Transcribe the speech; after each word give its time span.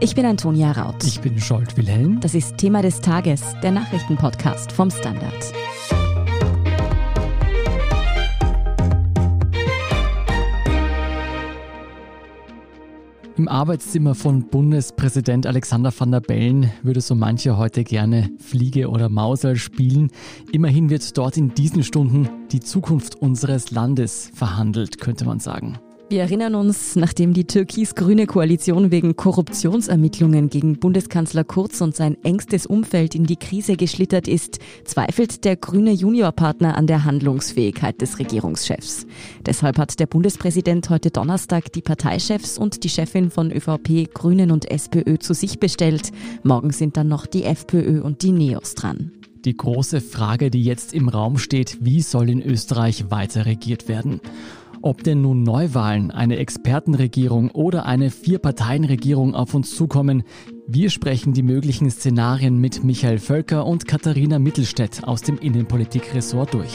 Ich 0.00 0.14
bin 0.14 0.24
Antonia 0.26 0.70
Raut. 0.70 1.02
Ich 1.04 1.20
bin 1.20 1.40
Scholt 1.40 1.76
Wilhelm. 1.76 2.20
Das 2.20 2.36
ist 2.36 2.56
Thema 2.56 2.82
des 2.82 3.00
Tages, 3.00 3.42
der 3.64 3.72
Nachrichtenpodcast 3.72 4.70
vom 4.70 4.92
Standard. 4.92 5.52
Im 13.36 13.48
Arbeitszimmer 13.48 14.14
von 14.14 14.48
Bundespräsident 14.48 15.46
Alexander 15.46 15.92
van 15.96 16.12
der 16.12 16.20
Bellen 16.20 16.70
würde 16.84 17.00
so 17.00 17.16
mancher 17.16 17.56
heute 17.56 17.82
gerne 17.82 18.30
Fliege 18.38 18.90
oder 18.90 19.08
Mauserl 19.08 19.56
spielen. 19.56 20.12
Immerhin 20.52 20.90
wird 20.90 21.18
dort 21.18 21.36
in 21.36 21.54
diesen 21.54 21.82
Stunden 21.82 22.28
die 22.52 22.60
Zukunft 22.60 23.16
unseres 23.16 23.72
Landes 23.72 24.30
verhandelt, 24.32 25.00
könnte 25.00 25.24
man 25.24 25.40
sagen. 25.40 25.80
Wir 26.10 26.22
erinnern 26.22 26.54
uns, 26.54 26.96
nachdem 26.96 27.34
die 27.34 27.44
türkis-grüne 27.44 28.24
Koalition 28.24 28.90
wegen 28.90 29.14
Korruptionsermittlungen 29.14 30.48
gegen 30.48 30.78
Bundeskanzler 30.78 31.44
Kurz 31.44 31.82
und 31.82 31.94
sein 31.94 32.16
engstes 32.24 32.64
Umfeld 32.64 33.14
in 33.14 33.24
die 33.24 33.36
Krise 33.36 33.76
geschlittert 33.76 34.26
ist, 34.26 34.58
zweifelt 34.84 35.44
der 35.44 35.56
grüne 35.56 35.92
Juniorpartner 35.92 36.78
an 36.78 36.86
der 36.86 37.04
Handlungsfähigkeit 37.04 38.00
des 38.00 38.18
Regierungschefs. 38.18 39.06
Deshalb 39.44 39.76
hat 39.76 40.00
der 40.00 40.06
Bundespräsident 40.06 40.88
heute 40.88 41.10
Donnerstag 41.10 41.72
die 41.74 41.82
Parteichefs 41.82 42.56
und 42.56 42.84
die 42.84 42.88
Chefin 42.88 43.30
von 43.30 43.52
ÖVP, 43.52 44.14
Grünen 44.14 44.50
und 44.50 44.70
SPÖ 44.70 45.18
zu 45.18 45.34
sich 45.34 45.60
bestellt. 45.60 46.12
Morgen 46.42 46.70
sind 46.70 46.96
dann 46.96 47.08
noch 47.08 47.26
die 47.26 47.44
FPÖ 47.44 48.00
und 48.00 48.22
die 48.22 48.32
NEOS 48.32 48.76
dran. 48.76 49.12
Die 49.44 49.56
große 49.56 50.00
Frage, 50.00 50.50
die 50.50 50.64
jetzt 50.64 50.94
im 50.94 51.08
Raum 51.08 51.36
steht, 51.36 51.78
wie 51.80 52.00
soll 52.00 52.30
in 52.30 52.42
Österreich 52.42 53.10
weiter 53.10 53.46
regiert 53.46 53.88
werden? 53.88 54.20
Ob 54.80 55.02
denn 55.02 55.22
nun 55.22 55.42
Neuwahlen, 55.42 56.12
eine 56.12 56.36
Expertenregierung 56.36 57.50
oder 57.50 57.84
eine 57.86 58.10
Vier-Parteien-Regierung 58.10 59.34
auf 59.34 59.54
uns 59.54 59.74
zukommen, 59.74 60.22
wir 60.68 60.90
sprechen 60.90 61.32
die 61.32 61.42
möglichen 61.42 61.90
Szenarien 61.90 62.58
mit 62.58 62.84
Michael 62.84 63.18
Völker 63.18 63.66
und 63.66 63.88
Katharina 63.88 64.38
Mittelstädt 64.38 65.02
aus 65.04 65.22
dem 65.22 65.38
Innenpolitikressort 65.38 66.54
durch. 66.54 66.72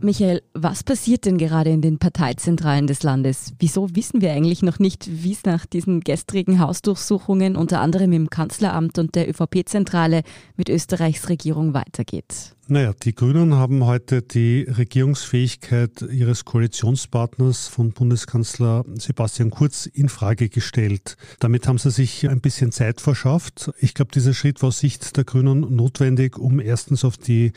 Michael, 0.00 0.42
was 0.54 0.84
passiert 0.84 1.26
denn 1.26 1.38
gerade 1.38 1.70
in 1.70 1.82
den 1.82 1.98
Parteizentralen 1.98 2.86
des 2.86 3.02
Landes? 3.02 3.52
Wieso 3.58 3.94
wissen 3.94 4.20
wir 4.20 4.32
eigentlich 4.32 4.62
noch 4.62 4.78
nicht, 4.78 5.08
wie 5.24 5.32
es 5.32 5.44
nach 5.44 5.66
diesen 5.66 6.00
gestrigen 6.00 6.60
Hausdurchsuchungen 6.60 7.56
unter 7.56 7.80
anderem 7.80 8.12
im 8.12 8.30
Kanzleramt 8.30 8.98
und 8.98 9.14
der 9.16 9.28
ÖVP-Zentrale 9.28 10.22
mit 10.56 10.68
Österreichs 10.68 11.28
Regierung 11.28 11.74
weitergeht? 11.74 12.54
Naja, 12.70 12.92
die 13.02 13.14
Grünen 13.14 13.54
haben 13.54 13.86
heute 13.86 14.20
die 14.20 14.64
Regierungsfähigkeit 14.68 16.02
ihres 16.02 16.44
Koalitionspartners 16.44 17.66
von 17.66 17.92
Bundeskanzler 17.92 18.84
Sebastian 18.98 19.48
Kurz 19.48 19.86
in 19.86 20.10
Frage 20.10 20.50
gestellt. 20.50 21.16
Damit 21.40 21.66
haben 21.66 21.78
sie 21.78 21.90
sich 21.90 22.28
ein 22.28 22.42
bisschen 22.42 22.70
Zeit 22.70 23.00
verschafft. 23.00 23.70
Ich 23.80 23.94
glaube, 23.94 24.10
dieser 24.12 24.34
Schritt 24.34 24.60
war 24.60 24.68
aus 24.68 24.80
Sicht 24.80 25.16
der 25.16 25.24
Grünen 25.24 25.74
notwendig, 25.74 26.36
um 26.36 26.60
erstens 26.60 27.06
auf 27.06 27.16
die 27.16 27.52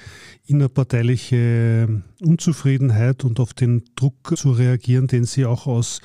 innerparteiliche 0.45 2.03
Unzufriedenheit 2.21 3.25
und 3.25 3.41
auf 3.41 3.53
den 3.53 3.83
Druck 3.97 4.37
zu 4.37 4.53
reagieren, 4.53 5.07
den 5.07 5.25
sie 5.25 5.45
auch 5.45 5.67
aus 5.67 5.99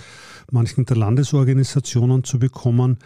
manchen 0.50 0.84
der 0.84 0.96
Landesorganisationen 0.96 2.24
zu 2.24 2.40
bekommen. 2.40 2.98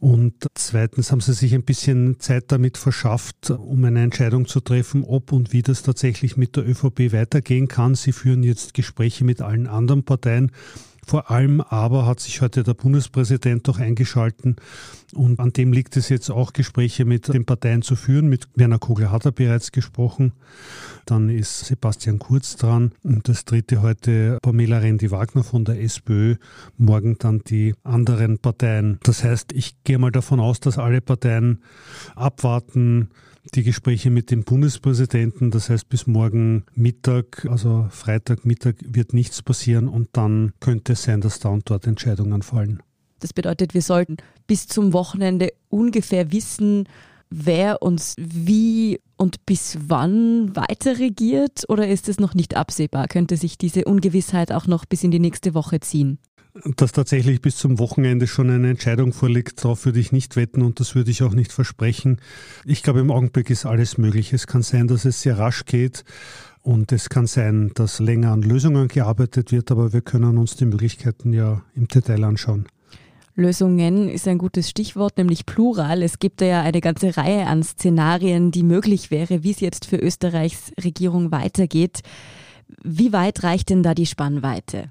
Und 0.00 0.46
zweitens 0.54 1.12
haben 1.12 1.20
sie 1.20 1.34
sich 1.34 1.54
ein 1.54 1.62
bisschen 1.62 2.18
Zeit 2.20 2.50
damit 2.50 2.78
verschafft, 2.78 3.50
um 3.50 3.84
eine 3.84 4.02
Entscheidung 4.02 4.46
zu 4.46 4.60
treffen, 4.60 5.04
ob 5.04 5.30
und 5.30 5.52
wie 5.52 5.60
das 5.60 5.82
tatsächlich 5.82 6.38
mit 6.38 6.56
der 6.56 6.66
ÖVP 6.66 7.12
weitergehen 7.12 7.68
kann. 7.68 7.94
Sie 7.94 8.12
führen 8.12 8.42
jetzt 8.42 8.72
Gespräche 8.72 9.24
mit 9.24 9.42
allen 9.42 9.66
anderen 9.66 10.02
Parteien 10.02 10.52
vor 11.10 11.28
allem 11.28 11.60
aber 11.60 12.06
hat 12.06 12.20
sich 12.20 12.40
heute 12.40 12.62
der 12.62 12.74
Bundespräsident 12.74 13.66
doch 13.66 13.80
eingeschalten 13.80 14.54
und 15.12 15.40
an 15.40 15.52
dem 15.52 15.72
liegt 15.72 15.96
es 15.96 16.08
jetzt 16.08 16.30
auch, 16.30 16.52
Gespräche 16.52 17.04
mit 17.04 17.26
den 17.34 17.44
Parteien 17.44 17.82
zu 17.82 17.96
führen. 17.96 18.28
Mit 18.28 18.46
Werner 18.54 18.78
Kogler 18.78 19.10
hat 19.10 19.24
er 19.24 19.32
bereits 19.32 19.72
gesprochen. 19.72 20.34
Dann 21.06 21.28
ist 21.28 21.64
Sebastian 21.64 22.20
Kurz 22.20 22.54
dran 22.54 22.92
und 23.02 23.28
das 23.28 23.44
dritte 23.44 23.82
heute 23.82 24.38
Pamela 24.40 24.78
Rendi-Wagner 24.78 25.42
von 25.42 25.64
der 25.64 25.82
SPÖ, 25.82 26.36
morgen 26.76 27.16
dann 27.18 27.40
die 27.40 27.74
anderen 27.82 28.38
Parteien. 28.38 29.00
Das 29.02 29.24
heißt, 29.24 29.52
ich 29.52 29.82
gehe 29.82 29.98
mal 29.98 30.12
davon 30.12 30.38
aus, 30.38 30.60
dass 30.60 30.78
alle 30.78 31.00
Parteien 31.00 31.58
abwarten, 32.14 33.10
die 33.50 33.62
Gespräche 33.62 34.10
mit 34.10 34.30
dem 34.30 34.44
Bundespräsidenten. 34.44 35.50
Das 35.50 35.70
heißt, 35.70 35.88
bis 35.88 36.06
morgen 36.06 36.64
Mittag, 36.74 37.46
also 37.50 37.86
Freitagmittag, 37.90 38.74
wird 38.84 39.12
nichts 39.14 39.42
passieren 39.42 39.88
und 39.88 40.08
dann 40.12 40.52
könnte 40.60 40.92
es 40.94 41.02
sein, 41.02 41.20
dass 41.20 41.40
da 41.40 41.48
und 41.48 41.68
dort 41.68 41.86
Entscheidungen 41.86 42.42
fallen. 42.42 42.82
Das 43.20 43.32
bedeutet, 43.32 43.74
wir 43.74 43.82
sollten 43.82 44.16
bis 44.46 44.66
zum 44.66 44.92
Wochenende 44.92 45.50
ungefähr 45.68 46.32
wissen, 46.32 46.88
wer 47.28 47.82
uns 47.82 48.14
wie 48.18 48.98
und 49.16 49.44
bis 49.46 49.78
wann 49.86 50.56
weiter 50.56 50.98
regiert 50.98 51.64
oder 51.68 51.86
ist 51.86 52.08
es 52.08 52.18
noch 52.18 52.34
nicht 52.34 52.56
absehbar? 52.56 53.06
Könnte 53.06 53.36
sich 53.36 53.58
diese 53.58 53.84
Ungewissheit 53.84 54.50
auch 54.52 54.66
noch 54.66 54.86
bis 54.86 55.04
in 55.04 55.10
die 55.10 55.20
nächste 55.20 55.54
Woche 55.54 55.80
ziehen? 55.80 56.18
Dass 56.76 56.92
tatsächlich 56.92 57.40
bis 57.40 57.56
zum 57.56 57.78
Wochenende 57.78 58.26
schon 58.26 58.50
eine 58.50 58.70
Entscheidung 58.70 59.12
vorliegt, 59.12 59.64
darauf 59.64 59.84
würde 59.86 59.98
ich 59.98 60.12
nicht 60.12 60.36
wetten 60.36 60.62
und 60.62 60.78
das 60.78 60.94
würde 60.94 61.10
ich 61.10 61.22
auch 61.22 61.32
nicht 61.32 61.52
versprechen. 61.52 62.20
Ich 62.64 62.82
glaube, 62.82 63.00
im 63.00 63.10
Augenblick 63.10 63.48
ist 63.50 63.64
alles 63.64 63.96
möglich. 63.98 64.32
Es 64.32 64.46
kann 64.46 64.62
sein, 64.62 64.86
dass 64.86 65.04
es 65.04 65.22
sehr 65.22 65.38
rasch 65.38 65.64
geht 65.64 66.04
und 66.62 66.92
es 66.92 67.08
kann 67.08 67.26
sein, 67.26 67.70
dass 67.74 67.98
länger 68.00 68.32
an 68.32 68.42
Lösungen 68.42 68.88
gearbeitet 68.88 69.52
wird, 69.52 69.70
aber 69.70 69.92
wir 69.92 70.02
können 70.02 70.36
uns 70.36 70.56
die 70.56 70.66
Möglichkeiten 70.66 71.32
ja 71.32 71.62
im 71.74 71.88
Detail 71.88 72.24
anschauen. 72.24 72.66
Lösungen 73.36 74.08
ist 74.08 74.28
ein 74.28 74.38
gutes 74.38 74.68
Stichwort, 74.68 75.16
nämlich 75.16 75.46
plural. 75.46 76.02
Es 76.02 76.18
gibt 76.18 76.42
ja 76.42 76.62
eine 76.62 76.80
ganze 76.80 77.16
Reihe 77.16 77.46
an 77.46 77.62
Szenarien, 77.62 78.50
die 78.50 78.62
möglich 78.62 79.10
wäre, 79.10 79.42
wie 79.42 79.52
es 79.52 79.60
jetzt 79.60 79.86
für 79.86 79.96
Österreichs 79.96 80.72
Regierung 80.82 81.30
weitergeht. 81.30 82.00
Wie 82.82 83.12
weit 83.12 83.42
reicht 83.42 83.70
denn 83.70 83.82
da 83.82 83.94
die 83.94 84.06
Spannweite? 84.06 84.90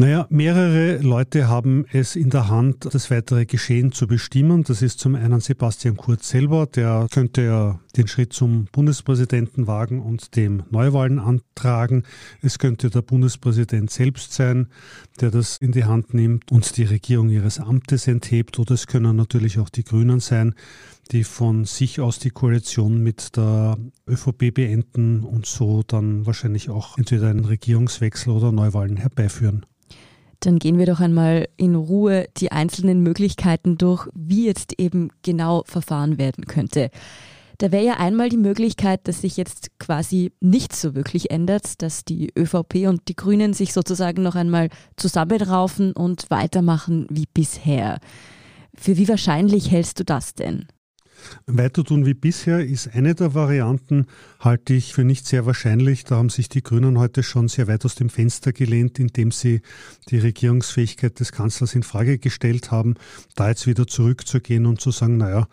Naja, 0.00 0.28
mehrere 0.30 0.98
Leute 0.98 1.48
haben 1.48 1.84
es 1.92 2.14
in 2.14 2.30
der 2.30 2.48
Hand, 2.48 2.86
das 2.94 3.10
weitere 3.10 3.46
Geschehen 3.46 3.90
zu 3.90 4.06
bestimmen. 4.06 4.62
Das 4.62 4.80
ist 4.80 5.00
zum 5.00 5.16
einen 5.16 5.40
Sebastian 5.40 5.96
Kurz 5.96 6.28
selber, 6.28 6.66
der 6.66 7.08
könnte 7.10 7.42
ja 7.42 7.80
den 7.96 8.06
Schritt 8.06 8.32
zum 8.32 8.66
Bundespräsidenten 8.70 9.66
wagen 9.66 10.00
und 10.00 10.36
dem 10.36 10.62
Neuwahlen 10.70 11.18
antragen. 11.18 12.04
Es 12.42 12.60
könnte 12.60 12.90
der 12.90 13.02
Bundespräsident 13.02 13.90
selbst 13.90 14.34
sein, 14.34 14.68
der 15.20 15.32
das 15.32 15.56
in 15.56 15.72
die 15.72 15.84
Hand 15.84 16.14
nimmt 16.14 16.52
und 16.52 16.76
die 16.76 16.84
Regierung 16.84 17.28
ihres 17.28 17.58
Amtes 17.58 18.06
enthebt. 18.06 18.60
Oder 18.60 18.74
es 18.74 18.86
können 18.86 19.16
natürlich 19.16 19.58
auch 19.58 19.68
die 19.68 19.82
Grünen 19.82 20.20
sein, 20.20 20.54
die 21.10 21.24
von 21.24 21.64
sich 21.64 22.00
aus 22.00 22.20
die 22.20 22.30
Koalition 22.30 23.02
mit 23.02 23.36
der 23.36 23.76
ÖVP 24.08 24.54
beenden 24.54 25.24
und 25.24 25.46
so 25.46 25.82
dann 25.84 26.24
wahrscheinlich 26.24 26.70
auch 26.70 26.96
entweder 26.98 27.30
einen 27.30 27.46
Regierungswechsel 27.46 28.32
oder 28.32 28.52
Neuwahlen 28.52 28.96
herbeiführen. 28.96 29.66
Dann 30.40 30.58
gehen 30.58 30.78
wir 30.78 30.86
doch 30.86 31.00
einmal 31.00 31.48
in 31.56 31.74
Ruhe 31.74 32.26
die 32.36 32.52
einzelnen 32.52 33.02
Möglichkeiten 33.02 33.76
durch, 33.76 34.08
wie 34.14 34.46
jetzt 34.46 34.78
eben 34.78 35.10
genau 35.22 35.64
verfahren 35.66 36.18
werden 36.18 36.46
könnte. 36.46 36.90
Da 37.58 37.72
wäre 37.72 37.84
ja 37.84 37.94
einmal 37.94 38.28
die 38.28 38.36
Möglichkeit, 38.36 39.08
dass 39.08 39.22
sich 39.22 39.36
jetzt 39.36 39.76
quasi 39.80 40.30
nichts 40.40 40.80
so 40.80 40.94
wirklich 40.94 41.32
ändert, 41.32 41.82
dass 41.82 42.04
die 42.04 42.30
ÖVP 42.38 42.86
und 42.86 43.08
die 43.08 43.16
Grünen 43.16 43.52
sich 43.52 43.72
sozusagen 43.72 44.22
noch 44.22 44.36
einmal 44.36 44.68
zusammenraufen 44.96 45.92
und 45.92 46.30
weitermachen 46.30 47.08
wie 47.10 47.26
bisher. 47.26 47.98
Für 48.74 48.96
wie 48.96 49.08
wahrscheinlich 49.08 49.72
hältst 49.72 49.98
du 49.98 50.04
das 50.04 50.34
denn? 50.34 50.68
Weiter 51.46 51.84
tun 51.84 52.06
wie 52.06 52.14
bisher 52.14 52.64
ist 52.64 52.94
eine 52.94 53.14
der 53.14 53.34
Varianten, 53.34 54.06
halte 54.40 54.74
ich 54.74 54.92
für 54.92 55.04
nicht 55.04 55.26
sehr 55.26 55.46
wahrscheinlich. 55.46 56.04
Da 56.04 56.16
haben 56.16 56.28
sich 56.28 56.48
die 56.48 56.62
Grünen 56.62 56.98
heute 56.98 57.22
schon 57.22 57.48
sehr 57.48 57.68
weit 57.68 57.84
aus 57.84 57.94
dem 57.94 58.10
Fenster 58.10 58.52
gelehnt, 58.52 58.98
indem 58.98 59.30
sie 59.30 59.60
die 60.10 60.18
Regierungsfähigkeit 60.18 61.18
des 61.20 61.32
Kanzlers 61.32 61.74
in 61.74 61.82
Frage 61.82 62.18
gestellt 62.18 62.70
haben. 62.70 62.94
Da 63.34 63.48
jetzt 63.48 63.66
wieder 63.66 63.86
zurückzugehen 63.86 64.66
und 64.66 64.80
zu 64.80 64.90
sagen, 64.90 65.16
naja, 65.16 65.48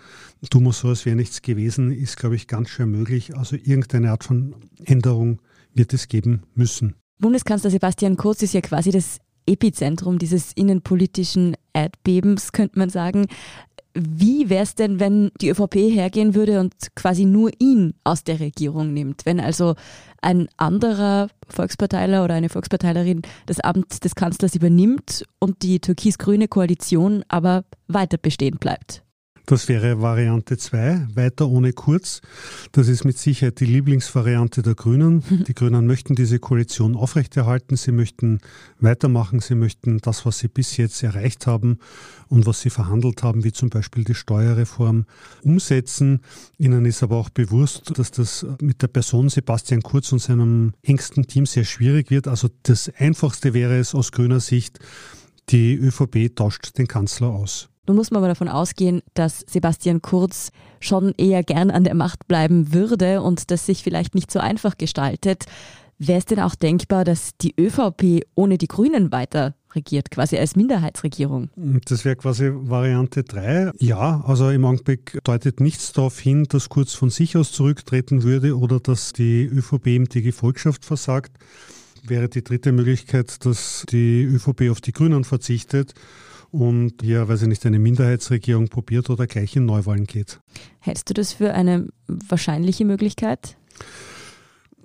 tun 0.49 0.63
wir 0.63 0.73
so, 0.73 0.89
als 0.89 1.05
wäre 1.05 1.15
nichts 1.15 1.41
gewesen, 1.41 1.91
ist, 1.91 2.17
glaube 2.17 2.35
ich, 2.35 2.47
ganz 2.47 2.69
schwer 2.69 2.85
möglich. 2.85 3.35
Also 3.35 3.55
irgendeine 3.55 4.11
Art 4.11 4.23
von 4.23 4.55
Änderung 4.83 5.39
wird 5.73 5.93
es 5.93 6.07
geben 6.07 6.43
müssen. 6.55 6.95
Bundeskanzler 7.19 7.69
Sebastian 7.69 8.17
Kurz 8.17 8.41
ist 8.41 8.53
ja 8.53 8.61
quasi 8.61 8.91
das 8.91 9.19
Epizentrum 9.47 10.17
dieses 10.17 10.51
innenpolitischen 10.53 11.55
Erdbebens, 11.73 12.51
könnte 12.51 12.79
man 12.79 12.89
sagen. 12.89 13.27
Wie 13.97 14.49
wäre 14.49 14.63
es 14.63 14.75
denn, 14.75 14.99
wenn 14.99 15.31
die 15.39 15.49
ÖVP 15.49 15.75
hergehen 15.75 16.35
würde 16.35 16.59
und 16.59 16.73
quasi 16.95 17.23
nur 17.23 17.49
ihn 17.59 17.93
aus 18.03 18.25
der 18.25 18.41
Regierung 18.41 18.93
nimmt? 18.93 19.25
Wenn 19.25 19.39
also 19.39 19.75
ein 20.21 20.49
anderer 20.57 21.29
Volksparteiler 21.47 22.25
oder 22.25 22.33
eine 22.33 22.49
Volksparteilerin 22.49 23.21
das 23.45 23.61
Amt 23.61 24.03
des 24.03 24.15
Kanzlers 24.15 24.53
übernimmt 24.53 25.23
und 25.39 25.63
die 25.63 25.79
türkis-grüne 25.79 26.49
Koalition 26.49 27.23
aber 27.29 27.63
weiter 27.87 28.17
bestehen 28.17 28.57
bleibt? 28.57 29.04
Das 29.45 29.67
wäre 29.67 30.01
Variante 30.01 30.57
2, 30.57 31.09
weiter 31.13 31.47
ohne 31.47 31.71
Kurz. 31.71 32.21
Das 32.71 32.87
ist 32.87 33.05
mit 33.05 33.17
Sicherheit 33.17 33.59
die 33.59 33.65
Lieblingsvariante 33.65 34.63
der 34.63 34.73
Grünen. 34.73 35.23
Die 35.47 35.53
Grünen 35.53 35.85
möchten 35.85 36.15
diese 36.15 36.39
Koalition 36.39 36.95
aufrechterhalten. 36.95 37.77
Sie 37.77 37.91
möchten 37.91 38.39
weitermachen. 38.79 39.41
Sie 39.41 39.53
möchten 39.53 39.99
das, 39.99 40.25
was 40.25 40.39
sie 40.39 40.47
bis 40.47 40.77
jetzt 40.77 41.03
erreicht 41.03 41.45
haben 41.45 41.77
und 42.27 42.47
was 42.47 42.61
sie 42.61 42.71
verhandelt 42.71 43.21
haben, 43.21 43.43
wie 43.43 43.51
zum 43.51 43.69
Beispiel 43.69 44.03
die 44.03 44.15
Steuerreform, 44.15 45.05
umsetzen. 45.43 46.21
Ihnen 46.57 46.85
ist 46.85 47.03
aber 47.03 47.17
auch 47.17 47.29
bewusst, 47.29 47.99
dass 47.99 48.09
das 48.09 48.47
mit 48.61 48.81
der 48.81 48.87
Person 48.87 49.29
Sebastian 49.29 49.83
Kurz 49.83 50.11
und 50.11 50.19
seinem 50.19 50.73
engsten 50.81 51.27
Team 51.27 51.45
sehr 51.45 51.65
schwierig 51.65 52.09
wird. 52.09 52.27
Also 52.27 52.49
das 52.63 52.91
Einfachste 52.97 53.53
wäre 53.53 53.77
es 53.77 53.93
aus 53.93 54.11
grüner 54.11 54.39
Sicht, 54.39 54.79
die 55.49 55.75
ÖVP 55.75 56.35
tauscht 56.35 56.77
den 56.77 56.87
Kanzler 56.87 57.29
aus. 57.29 57.69
Nun 57.87 57.97
muss 57.97 58.09
man 58.09 58.19
aber 58.19 58.29
davon 58.29 58.47
ausgehen, 58.47 59.01
dass 59.13 59.45
Sebastian 59.47 60.01
Kurz 60.01 60.51
schon 60.79 61.13
eher 61.17 61.43
gern 61.43 61.69
an 61.69 61.83
der 61.83 61.93
Macht 61.93 62.27
bleiben 62.27 62.73
würde 62.73 63.21
und 63.21 63.51
das 63.51 63.65
sich 63.65 63.83
vielleicht 63.83 64.15
nicht 64.15 64.31
so 64.31 64.39
einfach 64.39 64.77
gestaltet. 64.77 65.45
Wäre 65.97 66.17
es 66.17 66.25
denn 66.25 66.39
auch 66.39 66.55
denkbar, 66.55 67.05
dass 67.05 67.37
die 67.37 67.53
ÖVP 67.57 68.25
ohne 68.35 68.57
die 68.57 68.67
Grünen 68.67 69.11
weiter 69.11 69.55
regiert, 69.75 70.11
quasi 70.11 70.37
als 70.37 70.55
Minderheitsregierung? 70.55 71.49
Das 71.85 72.03
wäre 72.05 72.15
quasi 72.15 72.49
Variante 72.51 73.23
3. 73.23 73.71
Ja, 73.79 74.23
also 74.25 74.49
im 74.49 74.65
Augenblick 74.65 75.19
deutet 75.23 75.59
nichts 75.59 75.93
darauf 75.93 76.19
hin, 76.19 76.45
dass 76.49 76.69
Kurz 76.69 76.93
von 76.93 77.09
sich 77.09 77.37
aus 77.37 77.51
zurücktreten 77.51 78.23
würde 78.23 78.57
oder 78.57 78.79
dass 78.79 79.13
die 79.13 79.45
ÖVP 79.45 79.87
ihm 79.87 80.09
die 80.09 80.21
Gefolgschaft 80.21 80.83
versagt. 80.85 81.37
Wäre 82.07 82.29
die 82.29 82.43
dritte 82.43 82.71
Möglichkeit, 82.71 83.45
dass 83.45 83.85
die 83.89 84.23
ÖVP 84.23 84.69
auf 84.69 84.81
die 84.81 84.91
Grünen 84.91 85.23
verzichtet 85.23 85.93
und 86.51 87.01
hier, 87.01 87.27
weiß 87.27 87.43
ich 87.43 87.47
nicht, 87.47 87.65
eine 87.65 87.79
Minderheitsregierung 87.79 88.67
probiert 88.67 89.09
oder 89.09 89.27
gleich 89.27 89.55
in 89.55 89.65
Neuwahlen 89.65 90.05
geht. 90.05 90.39
Hältst 90.79 91.09
du 91.09 91.13
das 91.13 91.33
für 91.33 91.53
eine 91.53 91.87
wahrscheinliche 92.07 92.85
Möglichkeit? 92.85 93.57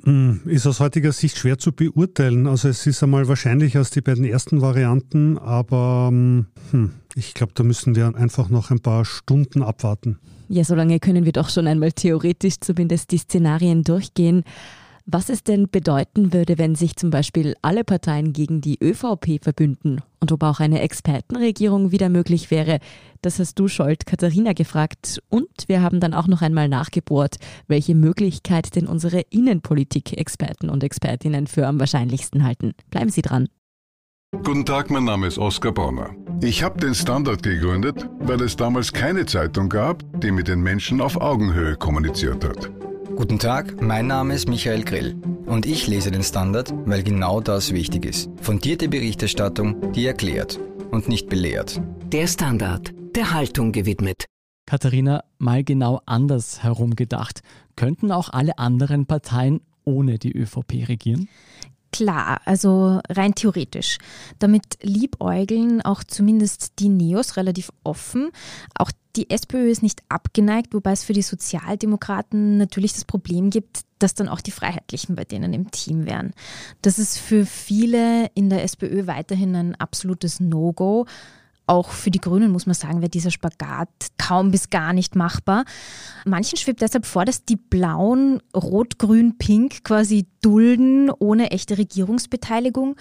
Hm, 0.05 0.40
ist 0.46 0.67
aus 0.67 0.81
heutiger 0.81 1.12
Sicht 1.12 1.37
schwer 1.37 1.58
zu 1.58 1.72
beurteilen. 1.72 2.46
Also 2.46 2.69
es 2.69 2.87
ist 2.87 3.02
einmal 3.02 3.28
wahrscheinlicher 3.28 3.81
als 3.81 3.90
die 3.90 4.00
beiden 4.00 4.25
ersten 4.25 4.62
Varianten, 4.62 5.37
aber 5.38 6.08
hm, 6.08 6.46
hm 6.70 6.90
ich 7.16 7.34
glaube, 7.34 7.52
da 7.55 7.64
müssen 7.64 7.96
wir 7.96 8.14
einfach 8.14 8.49
noch 8.49 8.70
ein 8.70 8.81
paar 8.81 9.05
Stunden 9.05 9.62
abwarten. 9.62 10.19
Ja, 10.49 10.64
solange 10.64 11.00
können 11.00 11.25
wir 11.25 11.32
doch 11.32 11.50
schon 11.50 11.66
einmal 11.66 11.93
theoretisch 11.93 12.61
zumindest 12.61 13.11
die 13.11 13.19
Szenarien 13.19 13.82
durchgehen. 13.82 14.44
Was 15.12 15.29
es 15.29 15.43
denn 15.43 15.69
bedeuten 15.69 16.33
würde, 16.33 16.57
wenn 16.57 16.77
sich 16.77 16.95
zum 16.95 17.11
Beispiel 17.11 17.57
alle 17.62 17.83
Parteien 17.83 18.33
gegen 18.33 18.61
die 18.61 18.79
ÖVP 18.81 19.43
verbünden 19.43 20.03
und 20.21 20.31
ob 20.31 20.45
auch 20.45 20.61
eine 20.61 20.83
Expertenregierung 20.83 21.91
wieder 21.91 22.09
möglich 22.09 22.53
wäre, 22.53 22.79
das 23.21 23.41
hast 23.41 23.59
du, 23.59 23.67
Scholt, 23.67 24.07
Katharina 24.07 24.53
gefragt. 24.53 25.21
Und 25.29 25.49
wir 25.67 25.83
haben 25.83 25.99
dann 25.99 26.15
auch 26.15 26.29
noch 26.29 26.43
einmal 26.43 26.69
nachgebohrt, 26.69 27.39
welche 27.67 27.97
Möglichkeit 27.97 28.77
denn 28.77 28.87
unsere 28.87 29.23
Innenpolitik-Experten 29.31 30.71
und 30.71 30.85
Expertinnen 30.85 31.49
für 31.49 31.67
am 31.67 31.81
wahrscheinlichsten 31.81 32.45
halten. 32.45 32.75
Bleiben 32.91 33.11
Sie 33.11 33.23
dran. 33.23 33.49
Guten 34.45 34.65
Tag, 34.65 34.91
mein 34.91 35.07
Name 35.07 35.27
ist 35.27 35.39
Oskar 35.39 35.73
Bonner. 35.73 36.11
Ich 36.41 36.62
habe 36.62 36.79
den 36.79 36.95
Standard 36.95 37.43
gegründet, 37.43 38.09
weil 38.21 38.41
es 38.43 38.55
damals 38.55 38.93
keine 38.93 39.27
Zeitung 39.27 39.71
gab, 39.71 40.05
die 40.21 40.31
mit 40.31 40.47
den 40.47 40.61
Menschen 40.61 41.01
auf 41.01 41.21
Augenhöhe 41.21 41.75
kommuniziert 41.75 42.45
hat. 42.45 42.71
Guten 43.20 43.38
Tag, 43.38 43.82
mein 43.82 44.06
Name 44.06 44.32
ist 44.32 44.49
Michael 44.49 44.82
Grill 44.82 45.14
und 45.44 45.67
ich 45.67 45.87
lese 45.87 46.11
den 46.11 46.22
Standard, 46.22 46.72
weil 46.87 47.02
genau 47.02 47.43
das 47.43 47.75
wichtig 47.75 48.06
ist. 48.06 48.31
Fundierte 48.40 48.88
Berichterstattung, 48.88 49.93
die 49.93 50.06
erklärt 50.06 50.58
und 50.90 51.06
nicht 51.06 51.28
belehrt. 51.28 51.82
Der 52.06 52.26
Standard, 52.26 52.94
der 53.14 53.34
Haltung 53.34 53.72
gewidmet. 53.72 54.25
Katharina, 54.64 55.22
mal 55.37 55.62
genau 55.64 56.00
anders 56.06 56.62
herumgedacht. 56.62 57.40
Könnten 57.76 58.11
auch 58.11 58.31
alle 58.31 58.56
anderen 58.56 59.05
Parteien 59.05 59.61
ohne 59.84 60.19
die 60.19 60.32
ÖVP 60.32 60.88
regieren? 60.88 61.28
Klar, 62.00 62.41
also 62.47 62.99
rein 63.11 63.35
theoretisch. 63.35 63.99
Damit 64.38 64.79
liebäugeln 64.81 65.82
auch 65.82 66.02
zumindest 66.02 66.79
die 66.79 66.88
Neos 66.88 67.37
relativ 67.37 67.70
offen. 67.85 68.31
Auch 68.75 68.91
die 69.17 69.29
SPÖ 69.29 69.69
ist 69.69 69.82
nicht 69.82 70.02
abgeneigt, 70.08 70.73
wobei 70.73 70.93
es 70.93 71.05
für 71.05 71.12
die 71.12 71.20
Sozialdemokraten 71.20 72.56
natürlich 72.56 72.94
das 72.94 73.05
Problem 73.05 73.50
gibt, 73.50 73.81
dass 73.99 74.14
dann 74.14 74.31
auch 74.31 74.41
die 74.41 74.50
Freiheitlichen 74.50 75.14
bei 75.14 75.25
denen 75.25 75.52
im 75.52 75.70
Team 75.73 76.06
wären. 76.06 76.32
Das 76.81 76.99
ist 76.99 77.19
für 77.19 77.44
viele 77.44 78.31
in 78.32 78.49
der 78.49 78.64
SPÖ 78.64 79.06
weiterhin 79.06 79.55
ein 79.55 79.75
absolutes 79.75 80.41
No-Go. 80.41 81.05
Auch 81.70 81.90
für 81.90 82.11
die 82.11 82.19
Grünen 82.20 82.50
muss 82.50 82.67
man 82.67 82.75
sagen, 82.75 83.00
wäre 83.00 83.11
dieser 83.11 83.31
Spagat 83.31 83.88
kaum 84.19 84.50
bis 84.50 84.70
gar 84.70 84.93
nicht 84.93 85.14
machbar. 85.14 85.64
Manchen 86.25 86.58
schwebt 86.58 86.82
deshalb 86.82 87.06
vor, 87.06 87.25
dass 87.25 87.44
die 87.44 87.55
Blauen 87.55 88.43
Rot, 88.56 88.99
Grün, 88.99 89.38
Pink 89.38 89.84
quasi 89.84 90.26
dulden 90.43 91.12
ohne 91.20 91.52
echte 91.52 91.78
Regierungsbeteiligung. 91.78 92.96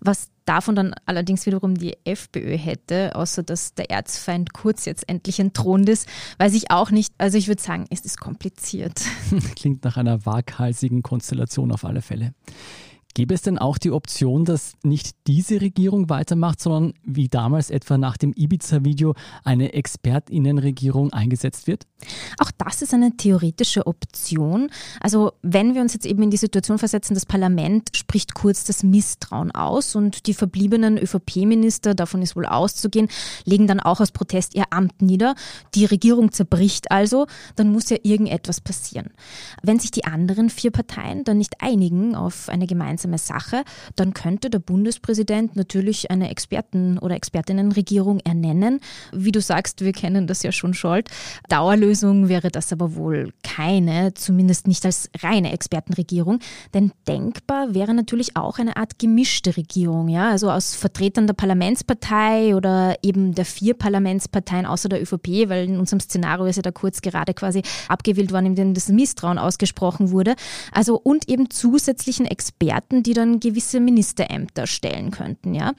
Was 0.00 0.30
davon 0.46 0.74
dann 0.74 0.94
allerdings 1.04 1.44
wiederum 1.44 1.74
die 1.74 1.98
FPÖ 2.06 2.56
hätte, 2.56 3.14
außer 3.14 3.42
dass 3.42 3.74
der 3.74 3.90
Erzfeind 3.90 4.54
Kurz 4.54 4.86
jetzt 4.86 5.06
endlich 5.06 5.38
entthront 5.38 5.86
ist, 5.90 6.08
weiß 6.38 6.54
ich 6.54 6.70
auch 6.70 6.90
nicht. 6.90 7.12
Also 7.18 7.36
ich 7.36 7.46
würde 7.46 7.60
sagen, 7.60 7.84
es 7.90 8.00
ist 8.00 8.18
kompliziert. 8.18 9.02
Klingt 9.54 9.84
nach 9.84 9.98
einer 9.98 10.24
waghalsigen 10.24 11.02
Konstellation 11.02 11.70
auf 11.70 11.84
alle 11.84 12.00
Fälle. 12.00 12.32
Gäbe 13.14 13.34
es 13.34 13.42
denn 13.42 13.58
auch 13.58 13.78
die 13.78 13.92
Option, 13.92 14.44
dass 14.44 14.72
nicht 14.82 15.14
diese 15.28 15.60
Regierung 15.60 16.10
weitermacht, 16.10 16.60
sondern 16.60 16.94
wie 17.04 17.28
damals 17.28 17.70
etwa 17.70 17.96
nach 17.96 18.16
dem 18.16 18.32
Ibiza-Video 18.34 19.14
eine 19.44 19.72
Expertinnenregierung 19.72 21.12
eingesetzt 21.12 21.68
wird? 21.68 21.86
Auch 22.38 22.50
das 22.58 22.82
ist 22.82 22.92
eine 22.92 23.16
theoretische 23.16 23.86
Option. 23.86 24.68
Also 25.00 25.32
wenn 25.42 25.76
wir 25.76 25.80
uns 25.80 25.94
jetzt 25.94 26.06
eben 26.06 26.24
in 26.24 26.30
die 26.30 26.36
Situation 26.36 26.78
versetzen, 26.78 27.14
das 27.14 27.24
Parlament 27.24 27.96
spricht 27.96 28.34
kurz 28.34 28.64
das 28.64 28.82
Misstrauen 28.82 29.52
aus 29.52 29.94
und 29.94 30.26
die 30.26 30.34
verbliebenen 30.34 30.98
ÖVP-Minister, 30.98 31.94
davon 31.94 32.20
ist 32.20 32.34
wohl 32.34 32.46
auszugehen, 32.46 33.08
legen 33.44 33.68
dann 33.68 33.78
auch 33.78 34.00
aus 34.00 34.10
Protest 34.10 34.56
ihr 34.56 34.64
Amt 34.70 35.02
nieder. 35.02 35.36
Die 35.76 35.84
Regierung 35.84 36.32
zerbricht 36.32 36.90
also, 36.90 37.28
dann 37.54 37.70
muss 37.70 37.90
ja 37.90 37.96
irgendetwas 38.02 38.60
passieren. 38.60 39.10
Wenn 39.62 39.78
sich 39.78 39.92
die 39.92 40.04
anderen 40.04 40.50
vier 40.50 40.72
Parteien 40.72 41.22
dann 41.22 41.38
nicht 41.38 41.60
einigen 41.60 42.16
auf 42.16 42.48
eine 42.48 42.66
gemeinsame 42.66 43.03
gemeinsame 43.04 43.18
Sache, 43.18 43.64
dann 43.96 44.14
könnte 44.14 44.50
der 44.50 44.58
Bundespräsident 44.58 45.56
natürlich 45.56 46.10
eine 46.10 46.30
Experten- 46.30 46.98
oder 46.98 47.14
Expertinnenregierung 47.14 48.20
ernennen. 48.20 48.80
Wie 49.12 49.32
du 49.32 49.40
sagst, 49.40 49.84
wir 49.84 49.92
kennen 49.92 50.26
das 50.26 50.42
ja 50.42 50.52
schon 50.52 50.74
Scholt. 50.74 51.08
Dauerlösung 51.48 52.28
wäre 52.28 52.50
das 52.50 52.72
aber 52.72 52.94
wohl 52.96 53.32
keine, 53.42 54.14
zumindest 54.14 54.66
nicht 54.66 54.84
als 54.84 55.10
reine 55.18 55.52
Expertenregierung. 55.52 56.40
Denn 56.72 56.92
denkbar 57.06 57.74
wäre 57.74 57.94
natürlich 57.94 58.36
auch 58.36 58.58
eine 58.58 58.76
Art 58.76 58.98
gemischte 58.98 59.56
Regierung, 59.56 60.08
ja, 60.08 60.30
also 60.30 60.50
aus 60.50 60.74
Vertretern 60.74 61.26
der 61.26 61.34
Parlamentspartei 61.34 62.56
oder 62.56 62.96
eben 63.02 63.34
der 63.34 63.44
vier 63.44 63.74
Parlamentsparteien 63.74 64.66
außer 64.66 64.88
der 64.88 65.02
ÖVP, 65.02 65.48
weil 65.48 65.68
in 65.68 65.78
unserem 65.78 66.00
Szenario 66.00 66.46
ist 66.46 66.56
ja 66.56 66.62
da 66.62 66.70
kurz 66.70 67.02
gerade 67.02 67.34
quasi 67.34 67.62
abgewählt 67.88 68.32
worden, 68.32 68.46
in 68.46 68.54
dem 68.54 68.74
das 68.74 68.88
Misstrauen 68.88 69.38
ausgesprochen 69.38 70.10
wurde. 70.10 70.34
Also 70.72 70.98
und 70.98 71.28
eben 71.28 71.50
zusätzlichen 71.50 72.26
Experten 72.26 72.93
Kandidaten, 72.94 73.02
die 73.02 73.14
dann 73.14 73.40
gewisse 73.40 73.80
Ministerämter 73.80 74.66
stellen 74.66 75.10
könnten. 75.10 75.54
Ja? 75.54 75.72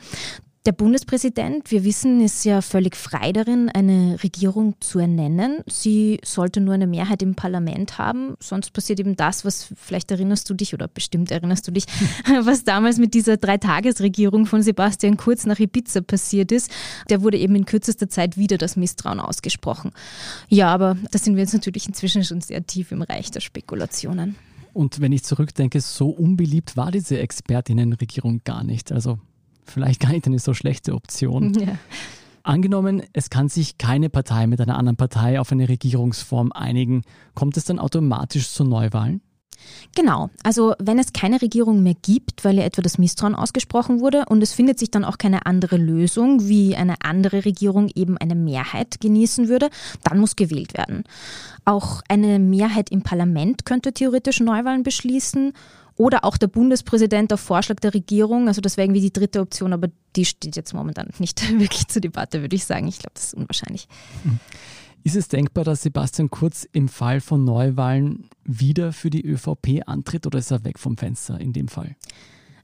Der 0.65 0.71
Bundespräsident, 0.71 1.69
wir 1.69 1.83
wissen, 1.83 2.21
ist 2.21 2.43
ja 2.43 2.59
völlig 2.59 2.95
frei 2.95 3.31
darin, 3.31 3.69
eine 3.69 4.17
Regierung 4.23 4.73
zu 4.79 4.97
ernennen. 4.97 5.59
Sie 5.67 6.19
sollte 6.23 6.59
nur 6.59 6.73
eine 6.73 6.87
Mehrheit 6.87 7.21
im 7.21 7.35
Parlament 7.35 7.99
haben. 7.99 8.33
Sonst 8.39 8.73
passiert 8.73 8.99
eben 8.99 9.15
das, 9.15 9.45
was 9.45 9.71
vielleicht 9.75 10.09
erinnerst 10.09 10.49
du 10.49 10.55
dich 10.55 10.73
oder 10.73 10.87
bestimmt 10.87 11.29
erinnerst 11.29 11.67
du 11.67 11.71
dich, 11.71 11.85
was 12.41 12.63
damals 12.63 12.97
mit 12.97 13.13
dieser 13.13 13.37
Dreitagesregierung 13.37 14.47
von 14.47 14.63
Sebastian 14.63 15.17
Kurz 15.17 15.45
nach 15.45 15.59
Ibiza 15.59 16.01
passiert 16.01 16.51
ist. 16.51 16.71
Der 17.11 17.21
wurde 17.21 17.37
eben 17.37 17.53
in 17.53 17.65
kürzester 17.65 18.09
Zeit 18.09 18.35
wieder 18.35 18.57
das 18.57 18.75
Misstrauen 18.75 19.19
ausgesprochen. 19.19 19.91
Ja, 20.49 20.73
aber 20.73 20.97
da 21.11 21.19
sind 21.19 21.35
wir 21.35 21.43
jetzt 21.43 21.53
natürlich 21.53 21.87
inzwischen 21.87 22.23
schon 22.23 22.41
sehr 22.41 22.65
tief 22.65 22.91
im 22.91 23.03
Reich 23.03 23.29
der 23.29 23.41
Spekulationen. 23.41 24.35
Und 24.75 24.99
wenn 24.99 25.13
ich 25.13 25.23
zurückdenke, 25.23 25.79
so 25.79 26.09
unbeliebt 26.09 26.75
war 26.75 26.91
diese 26.91 27.17
Expertinnenregierung 27.17 28.41
gar 28.43 28.65
nicht. 28.65 28.91
Also 28.91 29.19
vielleicht 29.63 30.01
gar 30.01 30.11
nicht 30.11 30.27
eine 30.27 30.37
so 30.37 30.53
schlechte 30.53 30.93
Option. 30.93 31.53
Ja. 31.65 31.77
Angenommen, 32.43 33.01
es 33.11 33.31
kann 33.31 33.49
sich 33.49 33.79
keine 33.79 34.07
Partei 34.07 34.45
mit 34.45 34.61
einer 34.61 34.77
anderen 34.77 34.97
Partei 34.97 35.39
auf 35.39 35.51
eine 35.51 35.67
Regierungsform 35.67 36.51
einigen, 36.51 37.01
kommt 37.33 37.57
es 37.57 37.63
dann 37.63 37.79
automatisch 37.79 38.49
zu 38.51 38.63
Neuwahlen? 38.63 39.21
Genau, 39.95 40.29
also 40.43 40.73
wenn 40.79 40.99
es 40.99 41.13
keine 41.13 41.41
Regierung 41.41 41.83
mehr 41.83 41.95
gibt, 42.01 42.43
weil 42.43 42.57
ja 42.57 42.63
etwa 42.63 42.81
das 42.81 42.97
Misstrauen 42.97 43.35
ausgesprochen 43.35 43.99
wurde 43.99 44.25
und 44.27 44.41
es 44.43 44.53
findet 44.53 44.79
sich 44.79 44.91
dann 44.91 45.05
auch 45.05 45.17
keine 45.17 45.45
andere 45.45 45.77
Lösung, 45.77 46.47
wie 46.47 46.75
eine 46.75 46.95
andere 47.03 47.45
Regierung 47.45 47.89
eben 47.95 48.17
eine 48.17 48.35
Mehrheit 48.35 48.99
genießen 48.99 49.47
würde, 49.47 49.69
dann 50.03 50.19
muss 50.19 50.35
gewählt 50.35 50.77
werden. 50.77 51.03
Auch 51.63 52.01
eine 52.09 52.39
Mehrheit 52.39 52.89
im 52.89 53.03
Parlament 53.03 53.65
könnte 53.65 53.93
theoretisch 53.93 54.39
Neuwahlen 54.39 54.83
beschließen 54.83 55.53
oder 55.97 56.25
auch 56.25 56.37
der 56.37 56.47
Bundespräsident 56.47 57.31
auf 57.31 57.39
Vorschlag 57.39 57.79
der 57.79 57.93
Regierung. 57.93 58.47
Also 58.47 58.61
das 58.61 58.77
wäre 58.77 58.85
irgendwie 58.85 59.01
die 59.01 59.13
dritte 59.13 59.39
Option, 59.39 59.73
aber 59.73 59.87
die 60.15 60.25
steht 60.25 60.55
jetzt 60.55 60.73
momentan 60.73 61.09
nicht 61.19 61.41
wirklich 61.59 61.87
zur 61.87 62.01
Debatte, 62.01 62.41
würde 62.41 62.55
ich 62.55 62.65
sagen. 62.65 62.87
Ich 62.87 62.99
glaube, 62.99 63.13
das 63.13 63.25
ist 63.25 63.33
unwahrscheinlich. 63.33 63.87
Mhm. 64.23 64.39
Ist 65.05 65.15
es 65.15 65.27
denkbar, 65.27 65.63
dass 65.63 65.83
Sebastian 65.83 66.31
Kurz 66.31 66.67
im 66.71 66.87
Fall 66.87 67.21
von 67.21 67.43
Neuwahlen 67.43 68.27
wieder 68.43 68.91
für 68.91 69.11
die 69.11 69.23
ÖVP 69.23 69.83
antritt 69.85 70.25
oder 70.25 70.39
ist 70.39 70.49
er 70.49 70.63
weg 70.63 70.79
vom 70.79 70.97
Fenster 70.97 71.39
in 71.39 71.53
dem 71.53 71.67
Fall? 71.67 71.95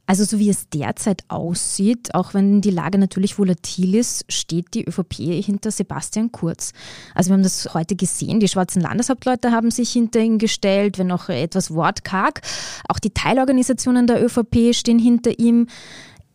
Also 0.07 0.24
so 0.24 0.39
wie 0.39 0.50
es 0.50 0.67
derzeit 0.67 1.24
aussieht, 1.27 2.15
auch 2.15 2.33
wenn 2.33 2.60
die 2.60 2.71
Lage 2.71 2.98
natürlich 2.98 3.38
volatil 3.38 3.93
ist, 3.93 4.25
steht 4.27 4.74
die 4.74 4.86
ÖVP 4.86 5.13
hinter 5.45 5.69
Sebastian 5.69 6.31
Kurz. 6.31 6.74
Also 7.13 7.29
wir 7.29 7.36
haben 7.36 7.43
das 7.43 7.75
heute 7.75 7.95
gesehen, 7.95 8.39
die 8.39 8.48
schwarzen 8.48 8.81
Landeshauptleute 8.81 9.51
haben 9.51 9.69
sich 9.69 9.91
hinter 9.91 10.19
ihn 10.19 10.39
gestellt, 10.39 10.98
wenn 10.98 11.12
auch 11.12 11.29
etwas 11.29 11.71
wortkarg. 11.71 12.41
Auch 12.89 12.98
die 12.98 13.12
Teilorganisationen 13.12 14.07
der 14.07 14.25
ÖVP 14.25 14.74
stehen 14.74 14.98
hinter 14.98 15.38
ihm. 15.38 15.67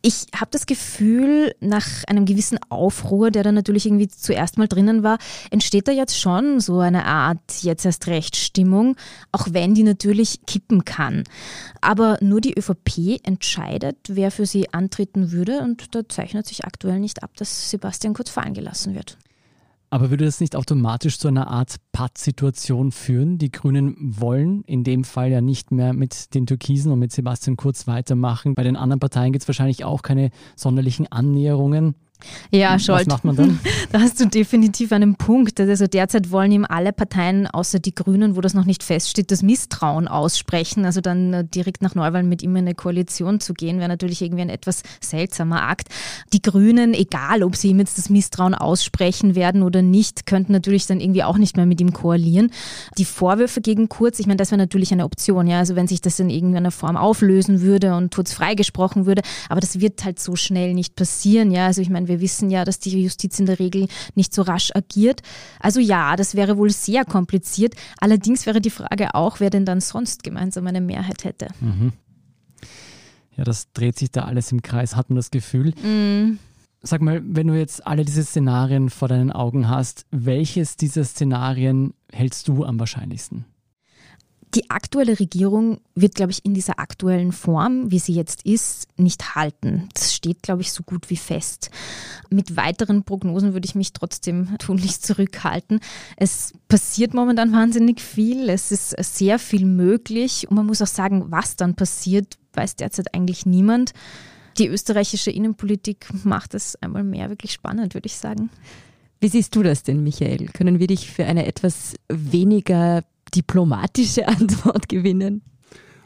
Ich 0.02 0.26
habe 0.34 0.50
das 0.50 0.66
Gefühl, 0.66 1.54
nach 1.60 2.04
einem 2.06 2.26
gewissen 2.26 2.58
Aufruhr, 2.68 3.30
der 3.30 3.42
da 3.42 3.52
natürlich 3.52 3.86
irgendwie 3.86 4.08
zuerst 4.08 4.58
mal 4.58 4.68
drinnen 4.68 5.02
war, 5.02 5.18
entsteht 5.50 5.88
da 5.88 5.92
jetzt 5.92 6.18
schon 6.18 6.60
so 6.60 6.78
eine 6.78 7.06
Art 7.06 7.62
jetzt 7.62 7.84
erst 7.84 8.06
recht 8.06 8.36
Stimmung, 8.36 8.96
auch 9.32 9.48
wenn 9.50 9.74
die 9.74 9.82
natürlich 9.82 10.46
kippen 10.46 10.84
kann. 10.84 11.24
Aber 11.80 12.18
nur 12.20 12.40
die 12.40 12.56
ÖVP 12.56 13.20
entscheidet, 13.24 13.96
wer 14.08 14.30
für 14.30 14.46
sie 14.46 14.72
antreten 14.72 15.32
würde 15.32 15.60
und 15.60 15.94
da 15.94 16.08
zeichnet 16.08 16.46
sich 16.46 16.64
aktuell 16.64 17.00
nicht 17.00 17.22
ab, 17.22 17.30
dass 17.36 17.70
Sebastian 17.70 18.14
Kurz 18.14 18.30
fallen 18.30 18.54
gelassen 18.54 18.94
wird. 18.94 19.18
Aber 19.96 20.10
würde 20.10 20.26
das 20.26 20.40
nicht 20.40 20.56
automatisch 20.56 21.18
zu 21.18 21.26
einer 21.26 21.48
Art 21.48 21.76
Patt-Situation 21.92 22.92
führen? 22.92 23.38
Die 23.38 23.50
Grünen 23.50 23.96
wollen 23.98 24.62
in 24.64 24.84
dem 24.84 25.04
Fall 25.04 25.30
ja 25.30 25.40
nicht 25.40 25.72
mehr 25.72 25.94
mit 25.94 26.34
den 26.34 26.44
Türkisen 26.44 26.92
und 26.92 26.98
mit 26.98 27.12
Sebastian 27.12 27.56
Kurz 27.56 27.86
weitermachen. 27.86 28.54
Bei 28.54 28.62
den 28.62 28.76
anderen 28.76 29.00
Parteien 29.00 29.32
gibt 29.32 29.44
es 29.44 29.48
wahrscheinlich 29.48 29.86
auch 29.86 30.02
keine 30.02 30.32
sonderlichen 30.54 31.10
Annäherungen. 31.10 31.94
Ja, 32.50 32.78
Scholt. 32.78 33.00
Was 33.00 33.06
macht 33.06 33.24
man 33.24 33.36
dann? 33.36 33.60
Da 33.92 34.00
hast 34.00 34.20
du 34.20 34.26
definitiv 34.26 34.92
einen 34.92 35.14
Punkt. 35.14 35.60
Also 35.60 35.86
derzeit 35.86 36.30
wollen 36.30 36.50
ihm 36.50 36.66
alle 36.68 36.92
Parteien, 36.92 37.46
außer 37.46 37.78
die 37.78 37.94
Grünen, 37.94 38.36
wo 38.36 38.40
das 38.40 38.54
noch 38.54 38.64
nicht 38.64 38.82
feststeht, 38.82 39.30
das 39.30 39.42
Misstrauen 39.42 40.08
aussprechen. 40.08 40.84
Also 40.84 41.00
dann 41.00 41.32
äh, 41.32 41.44
direkt 41.44 41.82
nach 41.82 41.94
Neuwahlen 41.94 42.28
mit 42.28 42.42
ihm 42.42 42.56
in 42.56 42.64
eine 42.64 42.74
Koalition 42.74 43.40
zu 43.40 43.54
gehen, 43.54 43.78
wäre 43.78 43.88
natürlich 43.88 44.22
irgendwie 44.22 44.42
ein 44.42 44.48
etwas 44.48 44.82
seltsamer 45.00 45.62
Akt. 45.62 45.88
Die 46.32 46.42
Grünen, 46.42 46.94
egal 46.94 47.42
ob 47.42 47.56
sie 47.56 47.68
ihm 47.68 47.78
jetzt 47.78 47.98
das 47.98 48.10
Misstrauen 48.10 48.54
aussprechen 48.54 49.34
werden 49.34 49.62
oder 49.62 49.82
nicht, 49.82 50.26
könnten 50.26 50.52
natürlich 50.52 50.86
dann 50.86 51.00
irgendwie 51.00 51.22
auch 51.22 51.38
nicht 51.38 51.56
mehr 51.56 51.66
mit 51.66 51.80
ihm 51.80 51.92
koalieren. 51.92 52.50
Die 52.98 53.04
Vorwürfe 53.04 53.60
gegen 53.60 53.88
Kurz, 53.88 54.18
ich 54.18 54.26
meine, 54.26 54.38
das 54.38 54.50
wäre 54.50 54.58
natürlich 54.58 54.92
eine 54.92 55.04
Option, 55.04 55.46
ja. 55.46 55.58
Also 55.58 55.76
wenn 55.76 55.86
sich 55.86 56.00
das 56.00 56.18
in 56.18 56.30
irgendeiner 56.30 56.70
Form 56.70 56.96
auflösen 56.96 57.60
würde 57.60 57.94
und 57.94 58.14
Kurz 58.14 58.32
freigesprochen 58.32 59.06
würde, 59.06 59.22
aber 59.48 59.60
das 59.60 59.80
wird 59.80 60.04
halt 60.04 60.18
so 60.18 60.36
schnell 60.36 60.74
nicht 60.74 60.96
passieren, 60.96 61.50
ja. 61.50 61.66
Also 61.66 61.82
ich 61.82 61.90
meine, 61.90 62.05
wir 62.08 62.20
wissen 62.20 62.50
ja, 62.50 62.64
dass 62.64 62.78
die 62.78 63.02
Justiz 63.02 63.38
in 63.38 63.46
der 63.46 63.58
Regel 63.58 63.88
nicht 64.14 64.34
so 64.34 64.42
rasch 64.42 64.70
agiert. 64.74 65.22
Also 65.60 65.80
ja, 65.80 66.16
das 66.16 66.34
wäre 66.34 66.56
wohl 66.56 66.70
sehr 66.70 67.04
kompliziert. 67.04 67.74
Allerdings 67.98 68.46
wäre 68.46 68.60
die 68.60 68.70
Frage 68.70 69.14
auch, 69.14 69.40
wer 69.40 69.50
denn 69.50 69.64
dann 69.64 69.80
sonst 69.80 70.22
gemeinsam 70.22 70.66
eine 70.66 70.80
Mehrheit 70.80 71.24
hätte. 71.24 71.48
Mhm. 71.60 71.92
Ja, 73.36 73.44
das 73.44 73.70
dreht 73.72 73.98
sich 73.98 74.10
da 74.10 74.24
alles 74.24 74.50
im 74.52 74.62
Kreis, 74.62 74.96
hat 74.96 75.10
man 75.10 75.16
das 75.16 75.30
Gefühl. 75.30 75.74
Mhm. 75.82 76.38
Sag 76.82 77.02
mal, 77.02 77.20
wenn 77.24 77.48
du 77.48 77.54
jetzt 77.54 77.86
alle 77.86 78.04
diese 78.04 78.22
Szenarien 78.22 78.90
vor 78.90 79.08
deinen 79.08 79.32
Augen 79.32 79.68
hast, 79.68 80.06
welches 80.10 80.76
dieser 80.76 81.04
Szenarien 81.04 81.94
hältst 82.12 82.48
du 82.48 82.64
am 82.64 82.78
wahrscheinlichsten? 82.78 83.44
Die 84.56 84.70
aktuelle 84.70 85.20
Regierung 85.20 85.80
wird, 85.94 86.14
glaube 86.14 86.32
ich, 86.32 86.42
in 86.46 86.54
dieser 86.54 86.78
aktuellen 86.78 87.32
Form, 87.32 87.90
wie 87.90 87.98
sie 87.98 88.14
jetzt 88.14 88.46
ist, 88.46 88.88
nicht 88.96 89.34
halten. 89.34 89.90
Das 89.92 90.14
steht, 90.14 90.42
glaube 90.42 90.62
ich, 90.62 90.72
so 90.72 90.82
gut 90.82 91.10
wie 91.10 91.18
fest. 91.18 91.70
Mit 92.30 92.56
weiteren 92.56 93.04
Prognosen 93.04 93.52
würde 93.52 93.66
ich 93.66 93.74
mich 93.74 93.92
trotzdem 93.92 94.56
tunlichst 94.58 95.04
zurückhalten. 95.04 95.80
Es 96.16 96.54
passiert 96.68 97.12
momentan 97.12 97.52
wahnsinnig 97.52 98.00
viel. 98.00 98.48
Es 98.48 98.72
ist 98.72 98.96
sehr 98.98 99.38
viel 99.38 99.66
möglich. 99.66 100.48
Und 100.48 100.56
man 100.56 100.64
muss 100.64 100.80
auch 100.80 100.86
sagen, 100.86 101.26
was 101.28 101.56
dann 101.56 101.74
passiert, 101.74 102.38
weiß 102.54 102.76
derzeit 102.76 103.12
eigentlich 103.12 103.44
niemand. 103.44 103.92
Die 104.56 104.68
österreichische 104.68 105.30
Innenpolitik 105.30 106.08
macht 106.24 106.54
es 106.54 106.76
einmal 106.76 107.04
mehr 107.04 107.28
wirklich 107.28 107.52
spannend, 107.52 107.92
würde 107.92 108.06
ich 108.06 108.16
sagen. 108.16 108.48
Wie 109.20 109.28
siehst 109.28 109.54
du 109.54 109.62
das 109.62 109.82
denn, 109.82 110.02
Michael? 110.02 110.46
Können 110.46 110.78
wir 110.78 110.86
dich 110.86 111.10
für 111.10 111.26
eine 111.26 111.44
etwas 111.44 111.94
weniger 112.08 113.04
diplomatische 113.34 114.28
Antwort 114.28 114.88
gewinnen? 114.88 115.42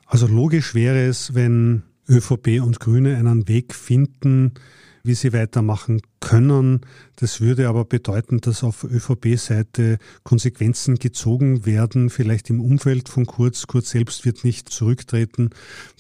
Also 0.07 0.27
logisch 0.27 0.75
wäre 0.75 1.07
es, 1.07 1.35
wenn 1.35 1.83
ÖVP 2.09 2.61
und 2.61 2.81
Grüne 2.81 3.17
einen 3.17 3.47
Weg 3.49 3.75
finden, 3.75 4.55
wie 5.02 5.14
sie 5.14 5.33
weitermachen 5.33 6.00
können. 6.21 6.83
Das 7.16 7.40
würde 7.40 7.69
aber 7.69 7.85
bedeuten, 7.85 8.40
dass 8.40 8.62
auf 8.62 8.85
ÖVP-Seite 8.85 9.99
Konsequenzen 10.23 10.97
gezogen 10.97 11.66
werden, 11.66 12.11
vielleicht 12.11 12.50
im 12.50 12.61
Umfeld 12.61 13.09
von 13.09 13.26
Kurz. 13.26 13.66
Kurz 13.66 13.90
selbst 13.90 14.25
wird 14.25 14.45
nicht 14.45 14.69
zurücktreten. 14.69 15.50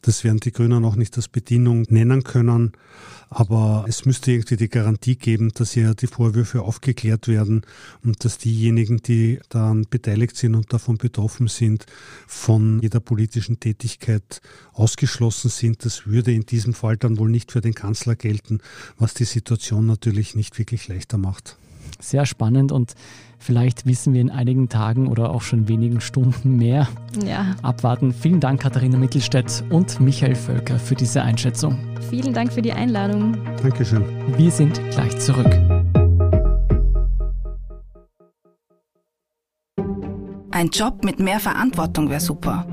Das 0.02 0.24
werden 0.24 0.40
die 0.40 0.52
Grünen 0.52 0.84
auch 0.84 0.96
nicht 0.96 1.16
als 1.16 1.28
Bedingung 1.28 1.86
nennen 1.88 2.22
können. 2.22 2.72
Aber 3.32 3.84
es 3.88 4.04
müsste 4.06 4.32
irgendwie 4.32 4.56
die 4.56 4.68
Garantie 4.68 5.14
geben, 5.14 5.50
dass 5.54 5.76
ja 5.76 5.94
die 5.94 6.08
Vorwürfe 6.08 6.62
aufgeklärt 6.62 7.28
werden 7.28 7.62
und 8.02 8.24
dass 8.24 8.38
diejenigen, 8.38 8.98
die 8.98 9.38
daran 9.50 9.86
beteiligt 9.88 10.36
sind 10.36 10.56
und 10.56 10.72
davon 10.72 10.98
betroffen 10.98 11.46
sind, 11.46 11.86
von 12.26 12.80
jeder 12.80 12.98
politischen 12.98 13.60
Tätigkeit 13.60 14.40
ausgeschlossen 14.72 15.48
sind. 15.48 15.84
Das 15.84 16.08
würde 16.08 16.32
in 16.32 16.44
diesem 16.44 16.74
Fall 16.74 16.96
dann 16.96 17.18
wohl 17.18 17.30
nicht 17.30 17.52
für 17.52 17.60
den 17.60 17.74
Kanzler 17.74 18.16
gelten, 18.16 18.58
was 18.98 19.14
die 19.14 19.24
Situation 19.24 19.86
natürlich 19.86 20.34
nicht 20.34 20.58
wirklich 20.58 20.88
leichter 20.88 21.18
macht. 21.18 21.56
Sehr 21.98 22.24
spannend 22.24 22.72
und 22.72 22.94
vielleicht 23.38 23.84
wissen 23.86 24.14
wir 24.14 24.20
in 24.20 24.30
einigen 24.30 24.68
Tagen 24.68 25.06
oder 25.06 25.30
auch 25.30 25.42
schon 25.42 25.68
wenigen 25.68 26.00
Stunden 26.00 26.56
mehr. 26.56 26.88
Ja. 27.26 27.54
Abwarten. 27.62 28.12
Vielen 28.12 28.40
Dank, 28.40 28.60
Katharina 28.60 28.96
Mittelstädt 28.96 29.64
und 29.70 30.00
Michael 30.00 30.34
Völker 30.34 30.78
für 30.78 30.94
diese 30.94 31.22
Einschätzung. 31.22 31.78
Vielen 32.08 32.32
Dank 32.32 32.52
für 32.52 32.62
die 32.62 32.72
Einladung. 32.72 33.36
Dankeschön. 33.62 34.04
Wir 34.36 34.50
sind 34.50 34.80
gleich 34.90 35.18
zurück. 35.18 35.52
Ein 40.52 40.68
Job 40.68 41.04
mit 41.04 41.18
mehr 41.18 41.40
Verantwortung 41.40 42.10
wäre 42.10 42.20
super. 42.20 42.66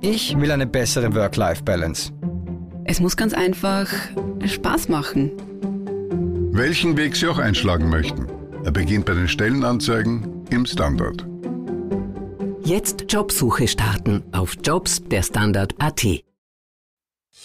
Ich 0.00 0.38
will 0.38 0.50
eine 0.50 0.66
bessere 0.66 1.14
Work-Life-Balance. 1.14 2.12
Es 2.86 3.00
muss 3.00 3.16
ganz 3.16 3.32
einfach 3.32 3.90
Spaß 4.44 4.88
machen. 4.88 5.32
Welchen 6.52 6.96
Weg 6.96 7.16
Sie 7.16 7.26
auch 7.26 7.38
einschlagen 7.38 7.88
möchten. 7.88 8.26
Er 8.62 8.72
beginnt 8.72 9.06
bei 9.06 9.14
den 9.14 9.26
Stellenanzeigen 9.26 10.44
im 10.50 10.66
Standard. 10.66 11.26
Jetzt 12.62 13.06
Jobsuche 13.08 13.68
starten 13.68 14.22
auf 14.32 14.56
Jobs 14.62 15.02
der 15.02 15.22
Standard.at. 15.22 16.04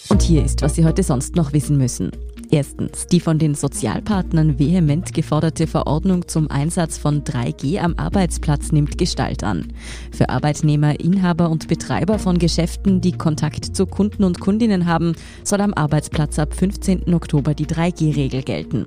Und 0.08 0.22
hier 0.22 0.44
ist, 0.44 0.62
was 0.62 0.74
Sie 0.74 0.84
heute 0.84 1.02
sonst 1.02 1.36
noch 1.36 1.52
wissen 1.52 1.78
müssen. 1.78 2.10
Erstens, 2.52 3.06
die 3.06 3.20
von 3.20 3.38
den 3.38 3.54
Sozialpartnern 3.54 4.58
vehement 4.58 5.14
geforderte 5.14 5.68
Verordnung 5.68 6.26
zum 6.26 6.50
Einsatz 6.50 6.98
von 6.98 7.22
3G 7.22 7.78
am 7.78 7.94
Arbeitsplatz 7.96 8.72
nimmt 8.72 8.98
Gestalt 8.98 9.44
an. 9.44 9.68
Für 10.10 10.30
Arbeitnehmer, 10.30 10.98
Inhaber 10.98 11.48
und 11.48 11.68
Betreiber 11.68 12.18
von 12.18 12.38
Geschäften, 12.38 13.00
die 13.00 13.12
Kontakt 13.12 13.76
zu 13.76 13.86
Kunden 13.86 14.24
und 14.24 14.40
Kundinnen 14.40 14.86
haben, 14.86 15.14
soll 15.44 15.60
am 15.60 15.72
Arbeitsplatz 15.74 16.40
ab 16.40 16.52
15. 16.52 17.14
Oktober 17.14 17.54
die 17.54 17.66
3G-Regel 17.66 18.42
gelten. 18.42 18.86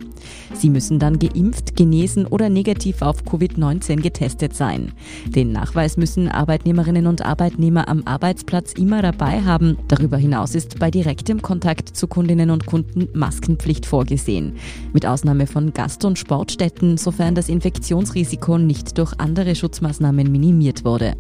Sie 0.54 0.70
müssen 0.70 1.00
dann 1.00 1.18
geimpft, 1.18 1.78
genesen 1.78 2.26
oder 2.26 2.50
negativ 2.50 3.02
auf 3.02 3.24
Covid-19 3.24 4.02
getestet 4.02 4.58
sein. 4.58 4.92
Den 5.26 5.54
Nachweis 5.54 5.96
müssen 5.96 6.28
Arbeitnehmerinnen 6.28 7.08
und 7.08 7.22
Arbeitnehmer 7.22 7.88
am 7.88 8.04
Arbeitsplatz 8.04 8.74
immer 8.74 9.02
dabei 9.02 9.42
haben. 9.42 9.78
Darüber 9.88 10.18
hinaus 10.18 10.54
ist 10.54 10.80
bei 10.80 10.92
direktem 10.92 11.42
Kontakt 11.42 11.96
zu 11.96 12.08
Kundinnen 12.08 12.50
und 12.50 12.66
Kunden 12.66 13.08
Masken 13.18 13.53
Maskenpflicht 13.54 13.86
vorgesehen. 13.86 14.56
Mit 14.94 15.06
Ausnahme 15.06 15.48
von 15.48 15.74
Gast- 15.74 16.06
und 16.06 16.18
Sportstätten, 16.18 16.98
sofern 16.98 17.36
das 17.36 17.50
Infektionsrisiko 17.50 18.58
nicht 18.58 18.98
durch 18.98 19.14
andere 19.20 19.56
Schutzmaßnahmen 19.56 20.32
minimiert 20.32 20.84
wurde. 20.86 21.16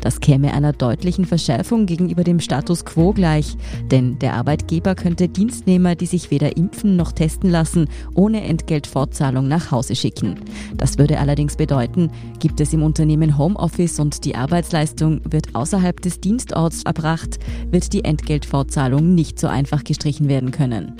Das 0.00 0.20
käme 0.20 0.54
einer 0.54 0.72
deutlichen 0.72 1.24
Verschärfung 1.24 1.86
gegenüber 1.86 2.22
dem 2.22 2.38
Status 2.38 2.84
quo 2.84 3.12
gleich, 3.12 3.56
denn 3.90 4.20
der 4.20 4.34
Arbeitgeber 4.34 4.94
könnte 4.94 5.28
Dienstnehmer, 5.28 5.96
die 5.96 6.06
sich 6.06 6.30
weder 6.30 6.56
impfen 6.56 6.94
noch 6.94 7.10
testen 7.10 7.50
lassen, 7.50 7.88
ohne 8.14 8.44
Entgeltfortzahlung 8.44 9.48
nach 9.48 9.72
Hause 9.72 9.96
schicken. 9.96 10.36
Das 10.76 10.98
würde 10.98 11.18
allerdings 11.18 11.56
bedeuten, 11.56 12.10
gibt 12.38 12.60
es 12.60 12.72
im 12.72 12.84
Unternehmen 12.84 13.36
Homeoffice 13.36 13.98
und 13.98 14.24
die 14.24 14.36
Arbeitsleistung 14.36 15.22
wird 15.28 15.56
außerhalb 15.56 16.00
des 16.00 16.20
Dienstorts 16.20 16.84
erbracht, 16.84 17.40
wird 17.72 17.92
die 17.92 18.04
Entgeltfortzahlung 18.04 19.14
nicht 19.14 19.40
so 19.40 19.48
einfach 19.48 19.82
gestrichen 19.82 20.28
werden 20.28 20.52
können. 20.52 20.94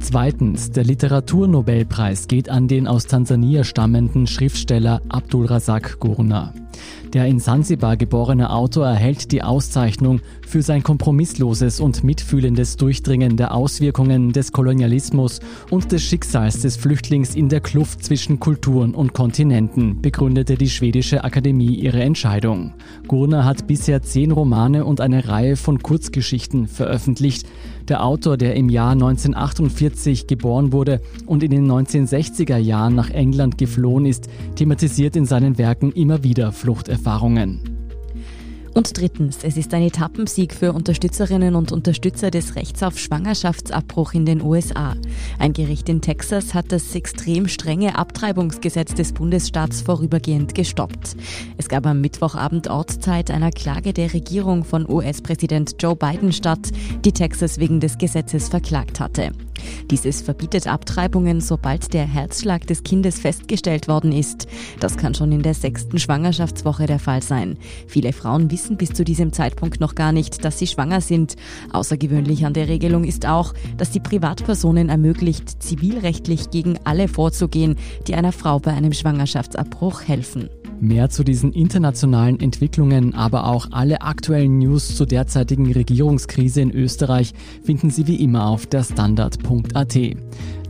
Zweitens, 0.00 0.70
der 0.70 0.84
Literaturnobelpreis 0.84 2.28
geht 2.28 2.48
an 2.48 2.68
den 2.68 2.86
aus 2.86 3.06
Tansania 3.06 3.64
stammenden 3.64 4.26
Schriftsteller 4.26 5.02
Abdul 5.08 5.46
Razak 5.46 5.98
Gurna. 5.98 6.54
Der 7.14 7.26
in 7.26 7.40
Sansibar 7.40 7.96
geborene 7.96 8.50
Autor 8.50 8.86
erhält 8.86 9.32
die 9.32 9.42
Auszeichnung 9.42 10.20
für 10.46 10.60
sein 10.62 10.82
kompromissloses 10.82 11.80
und 11.80 12.04
mitfühlendes 12.04 12.76
Durchdringen 12.76 13.38
der 13.38 13.54
Auswirkungen 13.54 14.32
des 14.32 14.52
Kolonialismus 14.52 15.40
und 15.70 15.90
des 15.90 16.02
Schicksals 16.02 16.60
des 16.60 16.76
Flüchtlings 16.76 17.34
in 17.34 17.48
der 17.48 17.60
Kluft 17.60 18.04
zwischen 18.04 18.40
Kulturen 18.40 18.94
und 18.94 19.14
Kontinenten, 19.14 20.02
begründete 20.02 20.56
die 20.56 20.68
Schwedische 20.68 21.24
Akademie 21.24 21.74
ihre 21.74 22.02
Entscheidung. 22.02 22.74
Gurner 23.06 23.46
hat 23.46 23.66
bisher 23.66 24.02
zehn 24.02 24.30
Romane 24.30 24.84
und 24.84 25.00
eine 25.00 25.28
Reihe 25.28 25.56
von 25.56 25.82
Kurzgeschichten 25.82 26.66
veröffentlicht. 26.66 27.46
Der 27.88 28.04
Autor, 28.04 28.36
der 28.36 28.54
im 28.54 28.68
Jahr 28.68 28.92
1948 28.92 30.26
geboren 30.26 30.72
wurde 30.72 31.00
und 31.24 31.42
in 31.42 31.50
den 31.50 31.66
1960er 31.70 32.58
Jahren 32.58 32.94
nach 32.94 33.08
England 33.08 33.56
geflohen 33.56 34.04
ist, 34.04 34.28
thematisiert 34.56 35.16
in 35.16 35.24
seinen 35.24 35.56
Werken 35.56 35.92
immer 35.92 36.22
wieder 36.22 36.52
Fluchterfahrungen. 36.52 36.97
Und 38.74 38.96
drittens, 38.96 39.38
es 39.42 39.56
ist 39.56 39.74
ein 39.74 39.82
Etappensieg 39.82 40.54
für 40.54 40.72
Unterstützerinnen 40.72 41.56
und 41.56 41.72
Unterstützer 41.72 42.30
des 42.30 42.54
Rechts 42.54 42.82
auf 42.84 42.96
Schwangerschaftsabbruch 42.96 44.14
in 44.14 44.24
den 44.24 44.40
USA. 44.40 44.94
Ein 45.40 45.52
Gericht 45.52 45.88
in 45.88 46.00
Texas 46.00 46.54
hat 46.54 46.70
das 46.70 46.94
extrem 46.94 47.48
strenge 47.48 47.98
Abtreibungsgesetz 47.98 48.94
des 48.94 49.12
Bundesstaats 49.14 49.82
vorübergehend 49.82 50.54
gestoppt. 50.54 51.16
Es 51.56 51.68
gab 51.68 51.86
am 51.86 52.00
Mittwochabend 52.00 52.68
Ortszeit 52.68 53.32
einer 53.32 53.50
Klage 53.50 53.92
der 53.92 54.12
Regierung 54.14 54.62
von 54.62 54.88
US-Präsident 54.88 55.74
Joe 55.80 55.96
Biden 55.96 56.32
statt, 56.32 56.70
die 57.04 57.12
Texas 57.12 57.58
wegen 57.58 57.80
des 57.80 57.98
Gesetzes 57.98 58.48
verklagt 58.48 59.00
hatte. 59.00 59.32
Dieses 59.90 60.22
verbietet 60.22 60.66
Abtreibungen, 60.66 61.40
sobald 61.40 61.92
der 61.94 62.06
Herzschlag 62.06 62.66
des 62.66 62.82
Kindes 62.82 63.18
festgestellt 63.18 63.88
worden 63.88 64.12
ist. 64.12 64.46
Das 64.80 64.96
kann 64.96 65.14
schon 65.14 65.32
in 65.32 65.42
der 65.42 65.54
sechsten 65.54 65.98
Schwangerschaftswoche 65.98 66.86
der 66.86 66.98
Fall 66.98 67.22
sein. 67.22 67.58
Viele 67.86 68.12
Frauen 68.12 68.50
wissen 68.50 68.76
bis 68.76 68.90
zu 68.90 69.04
diesem 69.04 69.32
Zeitpunkt 69.32 69.80
noch 69.80 69.94
gar 69.94 70.12
nicht, 70.12 70.44
dass 70.44 70.58
sie 70.58 70.66
schwanger 70.66 71.00
sind. 71.00 71.36
Außergewöhnlich 71.72 72.44
an 72.44 72.54
der 72.54 72.68
Regelung 72.68 73.04
ist 73.04 73.26
auch, 73.26 73.54
dass 73.76 73.90
die 73.90 74.00
Privatpersonen 74.00 74.88
ermöglicht, 74.88 75.62
zivilrechtlich 75.62 76.50
gegen 76.50 76.78
alle 76.84 77.08
vorzugehen, 77.08 77.76
die 78.06 78.14
einer 78.14 78.32
Frau 78.32 78.58
bei 78.58 78.72
einem 78.72 78.92
Schwangerschaftsabbruch 78.92 80.02
helfen. 80.02 80.48
Mehr 80.80 81.10
zu 81.10 81.24
diesen 81.24 81.52
internationalen 81.52 82.38
Entwicklungen, 82.38 83.12
aber 83.14 83.48
auch 83.48 83.68
alle 83.72 84.02
aktuellen 84.02 84.58
News 84.58 84.94
zur 84.94 85.06
derzeitigen 85.06 85.72
Regierungskrise 85.72 86.60
in 86.60 86.70
Österreich 86.70 87.34
finden 87.64 87.90
Sie 87.90 88.06
wie 88.06 88.22
immer 88.22 88.46
auf 88.46 88.66
der 88.66 88.84
Standard.at. 88.84 89.98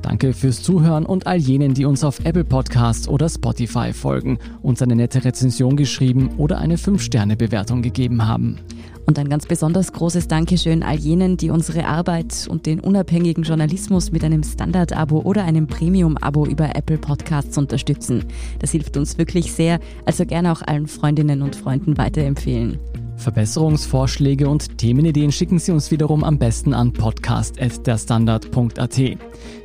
Danke 0.00 0.33
fürs 0.33 0.62
Zuhören 0.62 1.05
und 1.05 1.27
all 1.27 1.37
jenen, 1.37 1.75
die 1.75 1.85
uns 1.85 2.05
auf 2.05 2.21
Apple 2.25 2.45
Podcasts 2.45 3.07
oder 3.07 3.29
Spotify 3.29 3.93
folgen, 3.93 4.38
uns 4.62 4.81
eine 4.81 4.97
nette 4.97 5.25
Rezension 5.25 5.77
geschrieben 5.77 6.31
oder 6.38 6.59
eine 6.59 6.77
5-Sterne-Bewertung 6.77 7.83
gegeben 7.83 8.27
haben. 8.27 8.61
Und 9.09 9.19
ein 9.19 9.29
ganz 9.31 9.47
besonders 9.47 9.95
großes 9.95 10.29
Dankeschön 10.29 10.83
all 10.83 10.97
jenen, 10.97 11.38
die 11.38 11.49
unsere 11.49 11.87
Arbeit 11.87 12.47
und 12.50 12.67
den 12.67 12.79
unabhängigen 12.79 13.43
Journalismus 13.43 14.12
mit 14.12 14.23
einem 14.23 14.43
Standard-Abo 14.43 15.21
oder 15.21 15.45
einem 15.45 15.67
Premium-Abo 15.67 16.45
über 16.45 16.77
Apple 16.77 16.99
Podcasts 16.99 17.57
unterstützen. 17.57 18.27
Das 18.59 18.73
hilft 18.73 18.99
uns 18.99 19.17
wirklich 19.17 19.55
sehr, 19.55 19.81
also 20.05 20.27
gerne 20.27 20.53
auch 20.53 20.61
allen 20.61 20.88
Freundinnen 20.88 21.41
und 21.41 21.57
Freunden 21.57 21.97
weiterempfehlen. 21.97 22.79
Verbesserungsvorschläge 23.17 24.47
und 24.47 24.77
Themenideen 24.77 25.33
schicken 25.33 25.59
Sie 25.59 25.73
uns 25.73 25.91
wiederum 25.91 26.23
am 26.23 26.38
besten 26.38 26.75
an 26.75 26.93
podcast.derstandard.at. 26.93 28.99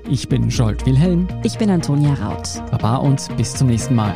Ich 0.10 0.30
bin 0.30 0.48
Jolt 0.48 0.86
Wilhelm. 0.86 1.28
Ich 1.44 1.58
bin 1.58 1.70
Antonia 1.70 2.14
Raut. 2.14 2.64
Baba 2.72 2.96
und 2.96 3.28
bis 3.36 3.54
zum 3.54 3.68
nächsten 3.68 3.96
Mal. 3.96 4.16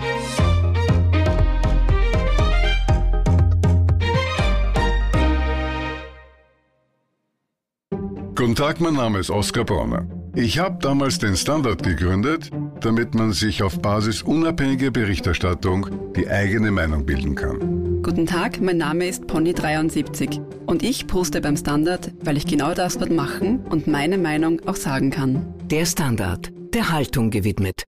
Guten 8.47 8.55
Tag, 8.55 8.79
mein 8.79 8.93
Name 8.93 9.19
ist 9.19 9.29
Oskar 9.29 9.65
Bronner. 9.65 10.07
Ich 10.33 10.57
habe 10.57 10.77
damals 10.79 11.19
den 11.19 11.35
Standard 11.35 11.83
gegründet, 11.83 12.49
damit 12.79 13.13
man 13.13 13.33
sich 13.33 13.61
auf 13.61 13.81
Basis 13.81 14.21
unabhängiger 14.21 14.89
Berichterstattung 14.89 16.13
die 16.15 16.29
eigene 16.29 16.71
Meinung 16.71 17.05
bilden 17.05 17.35
kann. 17.35 18.01
Guten 18.01 18.25
Tag, 18.25 18.61
mein 18.61 18.77
Name 18.77 19.05
ist 19.05 19.25
Pony73 19.25 20.39
und 20.65 20.81
ich 20.81 21.07
poste 21.07 21.41
beim 21.41 21.57
Standard, 21.57 22.13
weil 22.23 22.37
ich 22.37 22.47
genau 22.47 22.73
das 22.73 22.97
dort 22.97 23.11
machen 23.11 23.65
und 23.69 23.85
meine 23.85 24.17
Meinung 24.17 24.61
auch 24.65 24.77
sagen 24.77 25.09
kann. 25.11 25.45
Der 25.69 25.85
Standard, 25.85 26.49
der 26.73 26.89
Haltung 26.89 27.31
gewidmet. 27.31 27.83